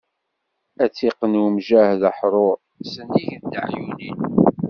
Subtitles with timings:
[0.83, 2.57] Ad tt-iqqen umjahed aḥrur,
[2.91, 4.19] s nnig n teɛyunin.